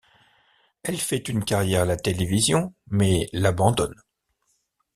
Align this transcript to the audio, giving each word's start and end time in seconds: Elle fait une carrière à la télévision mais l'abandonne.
Elle 0.81 0.97
fait 0.99 1.29
une 1.29 1.45
carrière 1.45 1.83
à 1.83 1.85
la 1.85 1.95
télévision 1.95 2.73
mais 2.87 3.29
l'abandonne. 3.33 3.93